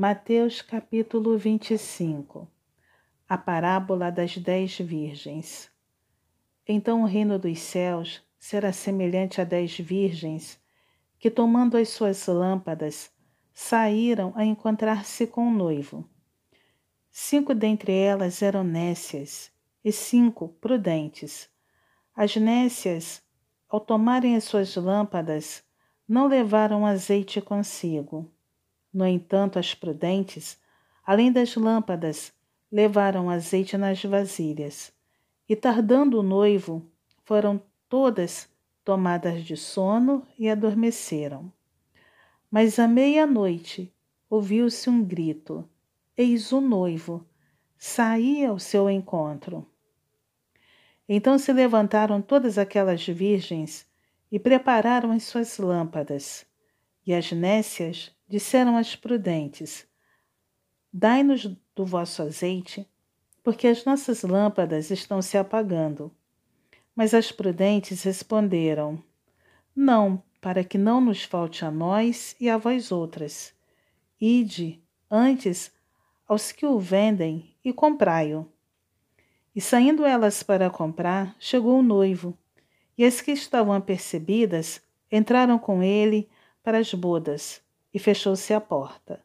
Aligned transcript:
Mateus 0.00 0.62
capítulo 0.62 1.36
25 1.36 2.48
A 3.28 3.36
parábola 3.36 4.12
das 4.12 4.38
dez 4.38 4.78
virgens. 4.78 5.72
Então 6.68 7.02
o 7.02 7.04
reino 7.04 7.36
dos 7.36 7.58
céus 7.58 8.22
será 8.38 8.72
semelhante 8.72 9.40
a 9.40 9.44
dez 9.44 9.76
virgens 9.76 10.56
que, 11.18 11.28
tomando 11.28 11.76
as 11.76 11.88
suas 11.88 12.24
lâmpadas, 12.28 13.10
saíram 13.52 14.32
a 14.36 14.44
encontrar-se 14.44 15.26
com 15.26 15.48
o 15.48 15.52
noivo. 15.52 16.08
Cinco 17.10 17.52
dentre 17.52 17.92
elas 17.92 18.40
eram 18.40 18.62
nécias 18.62 19.50
e 19.84 19.90
cinco 19.90 20.50
prudentes. 20.60 21.50
As 22.14 22.36
nécias, 22.36 23.20
ao 23.68 23.80
tomarem 23.80 24.36
as 24.36 24.44
suas 24.44 24.76
lâmpadas, 24.76 25.64
não 26.06 26.28
levaram 26.28 26.86
azeite 26.86 27.40
consigo. 27.40 28.32
No 28.92 29.06
entanto, 29.06 29.58
as 29.58 29.74
prudentes, 29.74 30.58
além 31.04 31.30
das 31.30 31.54
lâmpadas, 31.56 32.32
levaram 32.70 33.30
azeite 33.30 33.76
nas 33.76 34.02
vasilhas. 34.02 34.92
E 35.48 35.56
tardando 35.56 36.20
o 36.20 36.22
noivo, 36.22 36.86
foram 37.24 37.62
todas 37.88 38.48
tomadas 38.84 39.44
de 39.44 39.56
sono 39.56 40.26
e 40.38 40.48
adormeceram. 40.48 41.52
Mas 42.50 42.78
à 42.78 42.88
meia-noite 42.88 43.92
ouviu-se 44.30 44.88
um 44.88 45.04
grito: 45.04 45.68
Eis 46.16 46.52
o 46.52 46.60
noivo! 46.60 47.26
Saía 47.76 48.50
ao 48.50 48.58
seu 48.58 48.90
encontro. 48.90 49.66
Então 51.08 51.38
se 51.38 51.52
levantaram 51.52 52.20
todas 52.20 52.58
aquelas 52.58 53.06
virgens 53.06 53.86
e 54.30 54.38
prepararam 54.38 55.12
as 55.12 55.22
suas 55.22 55.58
lâmpadas. 55.58 56.44
E 57.06 57.14
as 57.14 57.30
nécias 57.32 58.10
disseram 58.28 58.76
às 58.76 58.94
prudentes: 58.94 59.86
Dai-nos 60.92 61.46
do 61.74 61.84
vosso 61.84 62.22
azeite, 62.22 62.86
porque 63.42 63.66
as 63.66 63.84
nossas 63.84 64.22
lâmpadas 64.22 64.90
estão 64.90 65.22
se 65.22 65.38
apagando. 65.38 66.12
Mas 66.94 67.14
as 67.14 67.32
prudentes 67.32 68.02
responderam: 68.02 69.02
Não, 69.74 70.22
para 70.40 70.62
que 70.62 70.76
não 70.76 71.00
nos 71.00 71.22
falte 71.22 71.64
a 71.64 71.70
nós 71.70 72.36
e 72.38 72.48
a 72.48 72.56
vós 72.56 72.92
outras. 72.92 73.54
Ide, 74.20 74.82
antes, 75.10 75.72
aos 76.26 76.52
que 76.52 76.66
o 76.66 76.78
vendem 76.78 77.54
e 77.64 77.72
comprai-o. 77.72 78.46
E 79.54 79.60
saindo 79.60 80.04
elas 80.04 80.42
para 80.42 80.70
comprar, 80.70 81.34
chegou 81.38 81.78
o 81.78 81.82
noivo, 81.82 82.36
e 82.96 83.04
as 83.04 83.20
que 83.20 83.32
estavam 83.32 83.72
apercebidas 83.72 84.80
entraram 85.10 85.58
com 85.58 85.82
ele 85.82 86.28
para 86.62 86.78
as 86.78 86.92
bodas, 86.92 87.62
e 87.92 87.98
fechou-se 87.98 88.52
a 88.52 88.60
porta. 88.60 89.22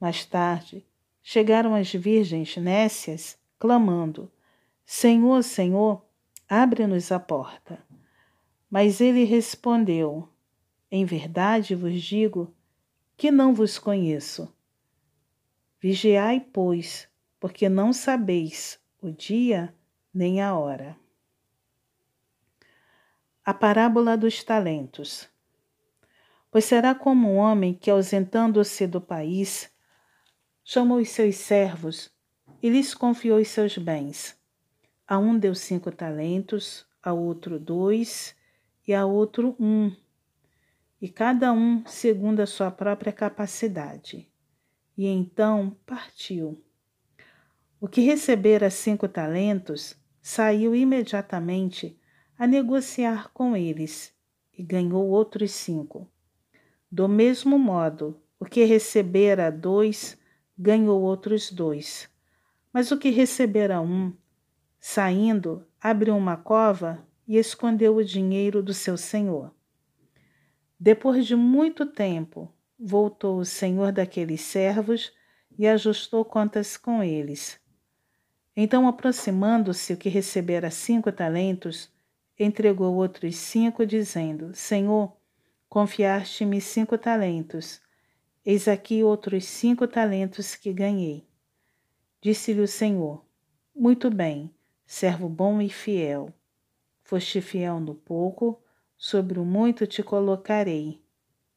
Mais 0.00 0.24
tarde, 0.24 0.84
chegaram 1.22 1.74
as 1.74 1.92
virgens 1.92 2.56
nécias, 2.56 3.38
clamando: 3.58 4.30
Senhor, 4.84 5.42
Senhor, 5.42 6.04
abre-nos 6.48 7.10
a 7.10 7.18
porta. 7.18 7.84
Mas 8.70 9.00
ele 9.00 9.24
respondeu: 9.24 10.28
Em 10.90 11.04
verdade 11.04 11.74
vos 11.74 12.00
digo 12.02 12.54
que 13.16 13.30
não 13.30 13.54
vos 13.54 13.78
conheço. 13.78 14.52
Vigiai, 15.80 16.40
pois, 16.40 17.08
porque 17.38 17.68
não 17.68 17.92
sabeis 17.92 18.78
o 19.00 19.10
dia 19.10 19.74
nem 20.12 20.40
a 20.40 20.56
hora. 20.56 20.96
A 23.44 23.54
parábola 23.54 24.16
dos 24.16 24.42
talentos. 24.42 25.28
Pois 26.50 26.64
será 26.64 26.94
como 26.94 27.28
um 27.28 27.36
homem 27.36 27.74
que, 27.74 27.90
ausentando-se 27.90 28.86
do 28.86 29.00
país, 29.00 29.70
chamou 30.64 30.98
os 30.98 31.10
seus 31.10 31.36
servos 31.36 32.10
e 32.62 32.68
lhes 32.68 32.94
confiou 32.94 33.38
os 33.38 33.48
seus 33.48 33.76
bens. 33.78 34.36
A 35.06 35.18
um 35.18 35.38
deu 35.38 35.54
cinco 35.54 35.92
talentos, 35.92 36.86
a 37.02 37.12
outro 37.12 37.58
dois 37.60 38.34
e 38.86 38.92
a 38.92 39.06
outro 39.06 39.54
um, 39.60 39.94
e 41.00 41.08
cada 41.08 41.52
um 41.52 41.84
segundo 41.86 42.40
a 42.40 42.46
sua 42.46 42.70
própria 42.70 43.12
capacidade. 43.12 44.28
E 44.96 45.06
então 45.06 45.76
partiu. 45.84 46.64
O 47.80 47.86
que 47.86 48.00
recebera 48.00 48.70
cinco 48.70 49.06
talentos 49.06 49.94
saiu 50.20 50.74
imediatamente 50.74 51.96
a 52.38 52.46
negociar 52.46 53.30
com 53.32 53.56
eles 53.56 54.12
e 54.56 54.62
ganhou 54.62 55.06
outros 55.08 55.52
cinco. 55.52 56.10
Do 56.90 57.08
mesmo 57.08 57.58
modo, 57.58 58.20
o 58.38 58.44
que 58.44 58.64
recebera 58.64 59.50
dois 59.50 60.18
ganhou 60.56 61.02
outros 61.02 61.50
dois. 61.50 62.08
Mas 62.72 62.90
o 62.90 62.98
que 62.98 63.10
recebera 63.10 63.80
um, 63.80 64.12
saindo, 64.78 65.66
abriu 65.80 66.16
uma 66.16 66.36
cova 66.36 67.04
e 67.26 67.36
escondeu 67.36 67.96
o 67.96 68.04
dinheiro 68.04 68.62
do 68.62 68.72
seu 68.72 68.96
senhor. 68.96 69.52
Depois 70.78 71.26
de 71.26 71.34
muito 71.34 71.86
tempo, 71.86 72.52
voltou 72.78 73.38
o 73.38 73.44
senhor 73.44 73.90
daqueles 73.90 74.42
servos 74.42 75.12
e 75.58 75.66
ajustou 75.66 76.24
contas 76.24 76.76
com 76.76 77.02
eles. 77.02 77.58
Então, 78.54 78.86
aproximando-se 78.86 79.92
o 79.92 79.96
que 79.96 80.08
recebera 80.08 80.70
cinco 80.70 81.10
talentos, 81.10 81.90
entregou 82.38 82.94
outros 82.94 83.36
cinco, 83.36 83.84
dizendo: 83.84 84.54
Senhor, 84.54 85.16
confiaste-me 85.68 86.60
cinco 86.60 86.96
talentos. 86.96 87.80
Eis 88.44 88.68
aqui 88.68 89.02
outros 89.02 89.44
cinco 89.44 89.88
talentos 89.88 90.54
que 90.54 90.72
ganhei. 90.72 91.26
Disse-lhe 92.20 92.60
o 92.60 92.68
Senhor: 92.68 93.24
Muito 93.74 94.10
bem, 94.10 94.54
servo 94.86 95.28
bom 95.28 95.60
e 95.60 95.68
fiel. 95.68 96.32
Foste 97.02 97.40
fiel 97.40 97.80
no 97.80 97.94
pouco, 97.94 98.60
sobre 98.96 99.38
o 99.38 99.44
muito 99.44 99.86
te 99.86 100.02
colocarei. 100.02 101.00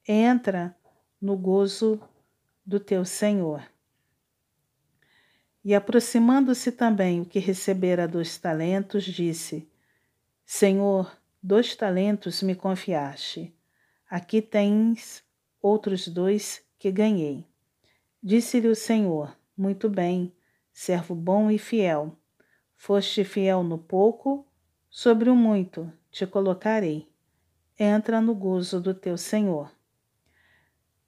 Entra 0.07 0.75
no 1.21 1.37
gozo 1.37 2.01
do 2.65 2.79
teu 2.79 3.05
Senhor. 3.05 3.63
E 5.63 5.75
aproximando-se 5.75 6.71
também 6.71 7.21
o 7.21 7.25
que 7.25 7.39
recebera 7.39 8.07
dois 8.07 8.37
talentos, 8.37 9.03
disse: 9.03 9.67
Senhor, 10.45 11.15
dois 11.41 11.75
talentos 11.75 12.41
me 12.41 12.55
confiaste. 12.55 13.53
Aqui 14.09 14.41
tens 14.41 15.23
outros 15.61 16.07
dois 16.07 16.65
que 16.79 16.91
ganhei. 16.91 17.45
Disse-lhe 18.23 18.67
o 18.67 18.75
Senhor: 18.75 19.37
Muito 19.55 19.87
bem, 19.87 20.33
servo 20.73 21.13
bom 21.13 21.51
e 21.51 21.59
fiel. 21.59 22.17
Foste 22.75 23.23
fiel 23.23 23.61
no 23.61 23.77
pouco, 23.77 24.47
sobre 24.89 25.29
o 25.29 25.35
muito 25.35 25.93
te 26.09 26.25
colocarei. 26.25 27.07
Entra 27.77 28.19
no 28.19 28.33
gozo 28.33 28.81
do 28.81 28.93
teu 28.93 29.15
Senhor. 29.15 29.71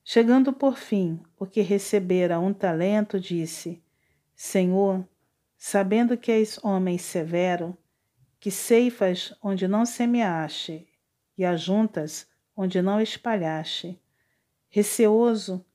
Chegando 0.04 0.54
por 0.54 0.78
fim, 0.78 1.20
o 1.38 1.46
que 1.46 1.62
recebera 1.62 2.40
um 2.40 2.54
talento, 2.54 3.20
disse: 3.20 3.84
Senhor, 4.36 5.04
sabendo 5.58 6.16
que 6.16 6.32
és 6.32 6.64
homem 6.64 6.98
severo, 6.98 7.76
que 8.40 8.52
ceifas 8.52 9.34
onde 9.42 9.68
não 9.68 9.86
semeaste 9.86 10.88
e 11.38 11.44
ajuntas 11.44 12.31
onde 12.56 12.82
não 12.82 13.00
espalhaste, 13.02 14.00
receoso, 14.70 15.66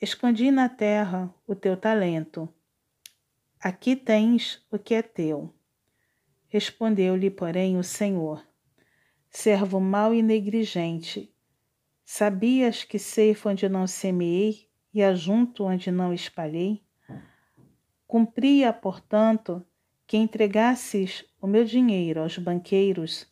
escondi 0.00 0.50
na 0.50 0.68
terra 0.68 1.32
o 1.46 1.54
teu 1.54 1.76
talento. 1.76 2.48
Aqui 3.60 3.96
tens 3.96 4.64
o 4.70 4.78
que 4.78 4.94
é 4.94 5.02
teu. 5.02 5.54
Respondeu-lhe, 6.48 7.30
porém, 7.30 7.76
o 7.76 7.82
Senhor: 7.82 8.46
Servo 9.28 9.80
mau 9.80 10.14
e 10.14 10.22
negligente, 10.22 11.34
sabias 12.04 12.84
que 12.84 12.98
ceifo 12.98 13.48
onde 13.48 13.68
não 13.68 13.86
semeei 13.86 14.68
e 14.92 15.02
ajunto 15.02 15.64
onde 15.64 15.90
não 15.90 16.12
espalhei? 16.12 16.82
Cumpria, 18.06 18.72
portanto, 18.72 19.66
que 20.06 20.16
entregasses 20.16 21.24
o 21.40 21.46
meu 21.46 21.64
dinheiro 21.64 22.22
aos 22.22 22.38
banqueiros, 22.38 23.26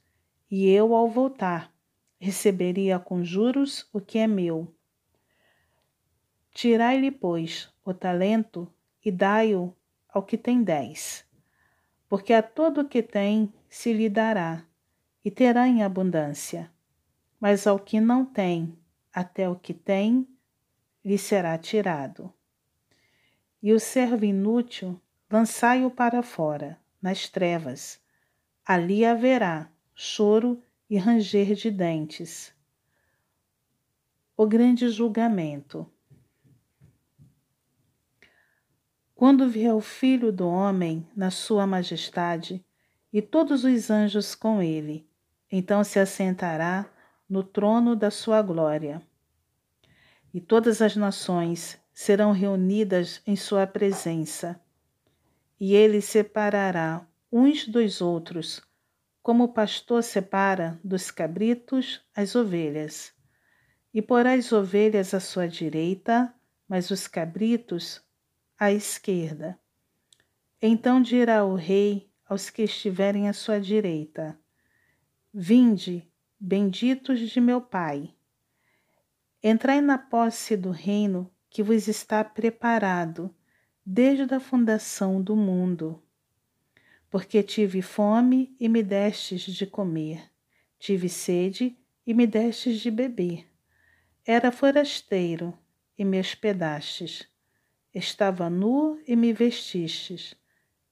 e 0.51 0.69
eu, 0.69 0.95
ao 0.95 1.09
voltar, 1.09 1.74
receberia 2.25 2.99
com 2.99 3.23
juros 3.23 3.89
o 3.93 4.01
que 4.01 4.19
é 4.19 4.27
meu. 4.27 4.73
Tirai-lhe, 6.53 7.11
pois, 7.11 7.69
o 7.85 7.93
talento 7.93 8.73
e 9.05 9.11
dai-o 9.11 9.75
ao 10.09 10.23
que 10.23 10.39
tem 10.39 10.63
dez, 10.63 11.25
porque 12.09 12.33
a 12.33 12.43
todo 12.43 12.83
o 12.83 12.89
que 12.89 13.03
tem 13.03 13.53
se 13.69 13.93
lhe 13.93 14.09
dará, 14.09 14.65
e 15.25 15.31
terá 15.31 15.67
em 15.69 15.83
abundância. 15.83 16.71
Mas 17.41 17.67
ao 17.67 17.79
que 17.79 18.01
não 18.01 18.25
tem, 18.25 18.79
até 19.13 19.49
o 19.49 19.57
que 19.57 19.75
tem, 19.75 20.27
lhe 21.05 21.19
será 21.19 21.59
tirado 21.59 22.33
e 23.65 23.73
o 23.73 23.81
servo 23.81 24.27
inútil, 24.27 25.01
lançai-o 25.31 25.91
para 25.91 26.23
fora, 26.23 26.79
nas 27.01 27.31
trevas. 27.31 27.99
Ali 28.63 29.07
haverá 29.07 29.71
choro 29.95 30.63
e 30.95 30.99
ranger 30.99 31.55
de 31.55 31.71
dentes. 31.71 32.55
O 34.37 34.47
grande 34.47 34.89
julgamento. 34.89 35.91
quando 39.25 39.49
vier 39.49 39.73
o 39.73 39.81
Filho 39.81 40.31
do 40.31 40.47
Homem 40.47 41.09
na 41.17 41.31
sua 41.31 41.67
majestade 41.67 42.63
e 43.13 43.23
todos 43.23 43.65
os 43.65 43.91
anjos 43.91 44.35
com 44.35 44.61
ele, 44.61 45.09
então 45.51 45.83
se 45.83 45.99
assentará 45.99 46.85
no 47.27 47.43
trono 47.43 47.97
da 47.97 48.11
sua 48.11 48.43
glória. 48.43 49.01
E 50.35 50.43
todas 50.43 50.83
as 50.83 50.95
nações 50.95 51.81
serão 51.91 52.33
reunidas 52.33 53.23
em 53.27 53.35
sua 53.35 53.67
presença, 53.67 54.61
e 55.59 55.75
ele 55.75 56.03
separará 56.03 57.07
uns 57.33 57.67
dos 57.67 58.03
outros, 58.03 58.61
como 59.25 59.45
o 59.45 59.49
pastor 59.49 60.03
separa 60.03 60.79
dos 60.85 61.11
cabritos 61.11 62.07
as 62.15 62.37
ovelhas. 62.37 63.11
E 63.93 64.03
porá 64.03 64.35
as 64.35 64.53
ovelhas 64.53 65.15
à 65.15 65.19
sua 65.19 65.49
direita, 65.49 66.35
mas 66.69 66.91
os 66.91 67.09
cabritos 67.09 68.03
à 68.59 68.71
esquerda. 68.71 69.59
Então 70.61 71.01
dirá 71.01 71.43
o 71.43 71.55
rei 71.55 72.13
aos 72.29 72.51
que 72.51 72.65
estiverem 72.65 73.27
à 73.27 73.33
sua 73.33 73.59
direita: 73.59 74.39
Vinde, 75.33 76.07
benditos 76.39 77.19
de 77.19 77.41
meu 77.41 77.63
Pai. 77.63 78.15
Entrai 79.43 79.81
na 79.81 79.97
posse 79.97 80.55
do 80.55 80.71
reino 80.71 81.33
que 81.49 81.63
vos 81.63 81.89
está 81.89 82.23
preparado 82.23 83.35
desde 83.87 84.35
a 84.35 84.41
fundação 84.41 85.23
do 85.23 85.35
mundo. 85.35 86.04
Porque 87.15 87.45
tive 87.45 87.81
fome 87.81 88.57
e 88.59 88.69
me 88.69 88.83
destes 88.83 89.43
de 89.43 89.69
comer, 89.69 90.33
tive 90.81 91.09
sede 91.09 91.79
e 92.05 92.13
me 92.13 92.27
destes 92.27 92.81
de 92.81 92.91
beber. 92.91 93.49
Era 94.27 94.51
forasteiro 94.51 95.57
e 95.97 96.05
me 96.05 96.19
hospedastes, 96.19 97.25
estava 97.95 98.51
nu 98.51 99.01
e 99.07 99.15
me 99.15 99.33
vestistes, 99.33 100.35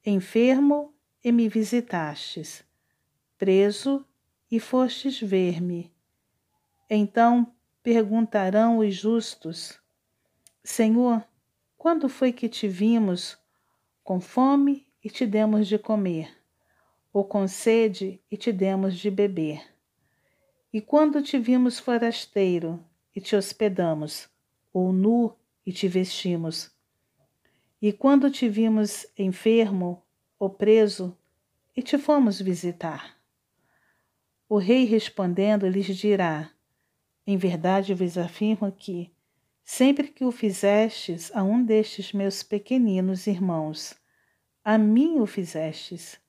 enfermo 0.07 0.95
e 1.25 1.33
me 1.33 1.49
visitastes, 1.49 2.65
preso 3.37 4.07
e 4.49 4.61
fostes 4.61 5.21
ver-me. 5.21 5.93
Então 6.89 7.53
perguntarão 7.83 8.79
os 8.79 8.95
justos: 8.95 9.77
Senhor, 10.63 11.27
quando 11.77 12.09
foi 12.09 12.33
que 12.33 12.49
te 12.49 12.69
vimos 12.69 13.37
com 14.05 14.21
fome 14.21 14.87
e 15.03 15.11
te 15.11 15.27
demos 15.27 15.67
de 15.67 15.79
comer, 15.79 16.31
ou 17.13 17.25
com 17.25 17.47
sede 17.49 18.21
e 18.31 18.37
te 18.37 18.53
demos 18.53 18.97
de 18.97 19.11
beber? 19.11 19.63
E 20.73 20.81
quando 20.81 21.23
te 21.23 21.39
vimos 21.39 21.79
forasteiro 21.79 22.83
e 23.15 23.21
te 23.21 23.37
hospedamos, 23.37 24.29
ou 24.73 24.93
nu 24.93 25.35
e 25.67 25.73
te 25.73 25.89
vestimos? 25.89 26.71
E 27.81 27.93
quando 27.93 28.31
te 28.31 28.49
vimos 28.49 29.07
enfermo 29.19 30.03
ou 30.39 30.49
preso 30.49 31.17
e 31.77 31.83
te 31.83 31.99
fomos 31.99 32.41
visitar? 32.41 33.19
O 34.49 34.59
rei 34.59 34.85
respondendo 34.85 35.69
lhes 35.69 35.87
dirá: 35.97 36.51
Em 37.27 37.37
verdade 37.37 37.93
vos 37.93 38.17
afirmo 38.17 38.71
que, 38.71 39.11
Sempre 39.65 40.09
que 40.09 40.25
o 40.25 40.33
fizestes 40.33 41.31
a 41.35 41.43
um 41.43 41.65
destes 41.65 42.13
meus 42.13 42.43
pequeninos 42.43 43.27
irmãos, 43.27 43.95
a 44.65 44.79
mim 44.79 45.21
o 45.21 45.27
fizestes. 45.27 46.21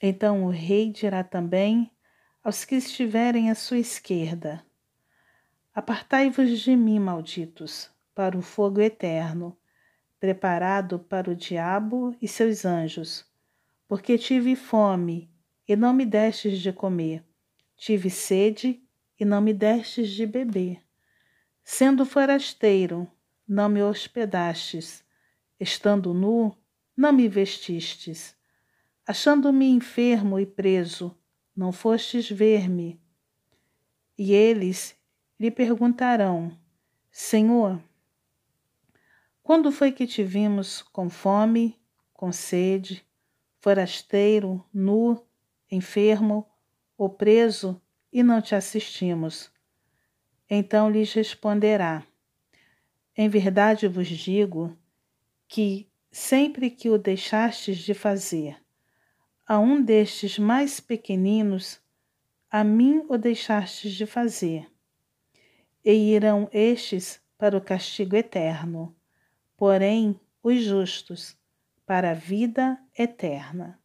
Então 0.00 0.44
o 0.44 0.50
rei 0.50 0.90
dirá 0.90 1.22
também 1.22 1.90
aos 2.42 2.64
que 2.64 2.74
estiverem 2.74 3.50
à 3.50 3.54
sua 3.54 3.78
esquerda: 3.78 4.64
Apartai-vos 5.74 6.60
de 6.60 6.76
mim, 6.76 6.98
malditos, 6.98 7.90
para 8.14 8.36
o 8.36 8.42
fogo 8.42 8.80
eterno, 8.80 9.56
preparado 10.18 10.98
para 10.98 11.30
o 11.30 11.34
diabo 11.34 12.16
e 12.20 12.28
seus 12.28 12.64
anjos, 12.64 13.24
porque 13.86 14.18
tive 14.18 14.56
fome 14.56 15.30
e 15.66 15.76
não 15.76 15.92
me 15.92 16.04
destes 16.04 16.58
de 16.60 16.72
comer, 16.72 17.24
tive 17.76 18.10
sede 18.10 18.82
e 19.18 19.24
não 19.24 19.40
me 19.40 19.52
destes 19.52 20.10
de 20.10 20.26
beber 20.26 20.84
Sendo 21.66 22.04
forasteiro, 22.04 23.10
não 23.48 23.70
me 23.70 23.82
hospedastes, 23.82 25.02
estando 25.58 26.12
nu, 26.12 26.54
não 26.96 27.12
me 27.12 27.28
vestistes, 27.28 28.36
achando-me 29.06 29.66
enfermo 29.68 30.38
e 30.38 30.46
preso, 30.46 31.16
não 31.56 31.72
fostes 31.72 32.30
ver-me. 32.30 33.00
E 34.16 34.32
eles 34.32 34.96
lhe 35.38 35.50
perguntarão: 35.50 36.56
Senhor, 37.10 37.82
quando 39.42 39.70
foi 39.70 39.92
que 39.92 40.06
te 40.06 40.22
vimos 40.22 40.82
com 40.82 41.10
fome, 41.10 41.78
com 42.12 42.32
sede, 42.32 43.04
forasteiro, 43.60 44.64
nu, 44.72 45.22
enfermo 45.70 46.48
ou 46.96 47.10
preso 47.10 47.80
e 48.12 48.22
não 48.22 48.40
te 48.40 48.54
assistimos? 48.54 49.50
Então 50.48 50.90
lhes 50.90 51.12
responderá: 51.12 52.06
Em 53.16 53.28
verdade 53.28 53.88
vos 53.88 54.08
digo 54.08 54.76
que, 55.48 55.90
sempre 56.14 56.70
que 56.70 56.88
o 56.88 56.96
deixastes 56.96 57.78
de 57.78 57.92
fazer 57.92 58.56
a 59.44 59.58
um 59.58 59.82
destes 59.82 60.38
mais 60.38 60.78
pequeninos, 60.78 61.80
a 62.48 62.62
mim 62.62 63.04
o 63.08 63.18
deixastes 63.18 63.94
de 63.94 64.06
fazer. 64.06 64.70
E 65.84 65.90
irão 65.92 66.48
estes 66.52 67.20
para 67.36 67.58
o 67.58 67.60
castigo 67.60 68.14
eterno, 68.14 68.94
porém 69.56 70.18
os 70.40 70.62
justos 70.62 71.36
para 71.84 72.12
a 72.12 72.14
vida 72.14 72.78
eterna. 72.96 73.76